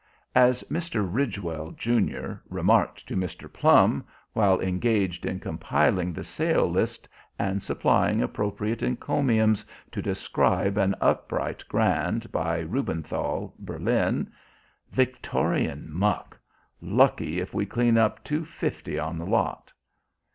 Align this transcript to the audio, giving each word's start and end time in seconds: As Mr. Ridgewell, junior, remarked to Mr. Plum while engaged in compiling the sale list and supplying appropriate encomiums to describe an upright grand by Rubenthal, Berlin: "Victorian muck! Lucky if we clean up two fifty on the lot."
As 0.33 0.63
Mr. 0.63 1.07
Ridgewell, 1.07 1.73
junior, 1.77 2.41
remarked 2.49 3.07
to 3.07 3.15
Mr. 3.15 3.47
Plum 3.53 4.03
while 4.33 4.59
engaged 4.59 5.27
in 5.27 5.39
compiling 5.39 6.11
the 6.11 6.23
sale 6.23 6.67
list 6.67 7.07
and 7.37 7.61
supplying 7.61 8.19
appropriate 8.19 8.81
encomiums 8.81 9.63
to 9.91 10.01
describe 10.01 10.75
an 10.75 10.95
upright 10.99 11.63
grand 11.69 12.31
by 12.31 12.61
Rubenthal, 12.63 13.53
Berlin: 13.59 14.31
"Victorian 14.89 15.87
muck! 15.91 16.35
Lucky 16.81 17.39
if 17.39 17.53
we 17.53 17.67
clean 17.67 17.95
up 17.95 18.23
two 18.23 18.43
fifty 18.43 18.97
on 18.97 19.19
the 19.19 19.27
lot." 19.27 19.71